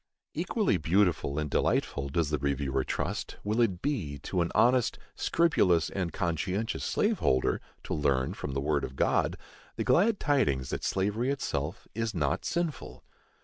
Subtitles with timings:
[0.33, 5.91] Equally beautiful and delightful, does the reviewer trust, will it be, to an honest, scrupulous
[5.91, 9.37] and conscientious slave holder, to learn, from the word of God,
[9.75, 13.03] the glad tidings that slavery itself is not sinful.